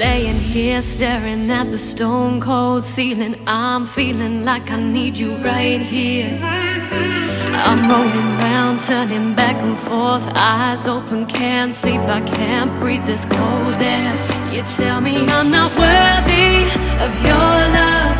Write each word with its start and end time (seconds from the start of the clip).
Laying 0.00 0.38
here 0.38 0.80
staring 0.80 1.50
at 1.50 1.72
the 1.72 1.78
stone 1.78 2.40
cold 2.40 2.84
ceiling. 2.84 3.34
I'm 3.48 3.84
feeling 3.84 4.44
like 4.44 4.70
I 4.70 4.78
need 4.78 5.18
you 5.18 5.34
right 5.38 5.80
here. 5.80 6.38
I'm 6.40 7.90
rolling 7.90 8.30
round, 8.38 8.78
turning 8.78 9.34
back 9.34 9.56
and 9.56 9.76
forth. 9.76 10.24
Eyes 10.36 10.86
open, 10.86 11.26
can't 11.26 11.74
sleep, 11.74 12.00
I 12.02 12.20
can't 12.20 12.78
breathe 12.78 13.06
this 13.06 13.24
cold 13.24 13.82
air. 13.82 14.14
You 14.54 14.62
tell 14.62 15.00
me 15.00 15.26
I'm 15.26 15.50
not 15.50 15.72
worthy 15.74 16.70
of 17.02 17.12
your 17.26 17.56
love. 17.78 18.16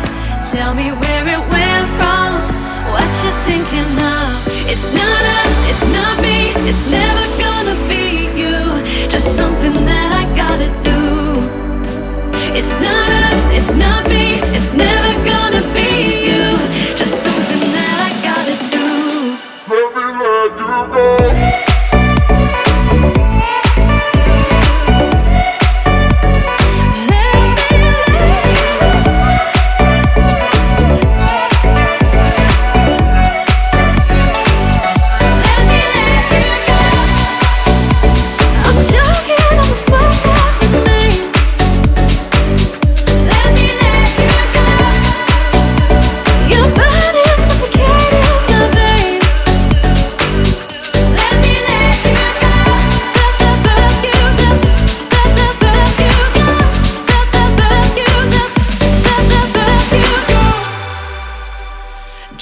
Tell 0.51 0.73
me 0.73 0.91
where 0.91 1.25
it 1.35 1.43
went 1.47 1.87
wrong, 2.01 2.43
what 2.91 3.09
you 3.23 3.31
thinking 3.47 3.93
of. 4.03 4.35
It's 4.67 4.83
not 4.91 5.21
us, 5.39 5.55
it's 5.71 5.85
not 5.93 6.21
me, 6.21 6.51
it's 6.67 6.91
never 6.91 7.25
gonna 7.39 7.78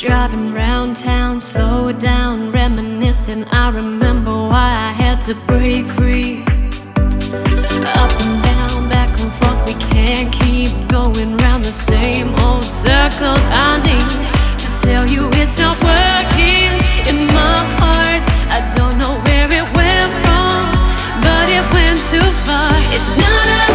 Driving 0.08 0.54
round 0.54 0.96
town, 0.96 1.42
slow 1.42 1.92
down, 1.92 2.50
reminiscing. 2.50 3.44
I 3.52 3.70
remember 3.70 4.32
why 4.32 4.70
I 4.90 4.94
had 4.94 5.20
to 5.28 5.36
break 5.36 5.86
free. 5.90 6.44
Up 8.04 8.12
and 8.24 8.42
down, 8.42 8.88
back 8.88 9.10
and 9.20 9.30
forth, 9.34 9.66
we 9.68 9.74
can't 9.92 10.32
keep 10.32 10.72
going 10.88 11.36
round 11.36 11.66
the 11.66 11.74
same 11.74 12.34
old 12.40 12.64
circles. 12.64 13.44
I 13.52 13.82
need 13.84 14.10
to 14.64 14.68
tell 14.82 15.06
you 15.06 15.28
it's 15.34 15.60
not 15.60 15.76
working 15.84 16.80
in 17.10 17.28
my 17.28 17.58
heart. 17.76 18.24
I 18.48 18.60
don't 18.78 18.98
know 18.98 19.20
where 19.26 19.48
it 19.60 19.68
went 19.76 20.12
wrong, 20.24 20.72
but 21.22 21.50
it 21.50 21.66
went 21.74 22.00
too 22.08 22.32
far. 22.48 22.72
It's 22.96 23.12
not 23.18 23.67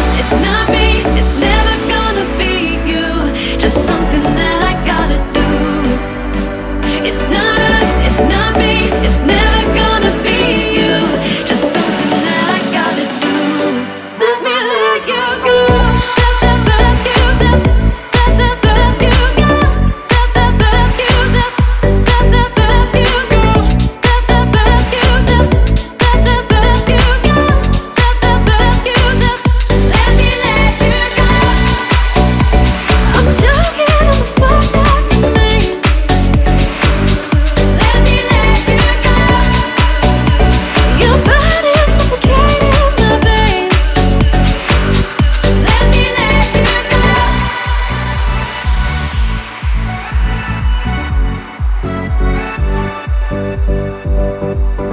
Let 54.43 54.92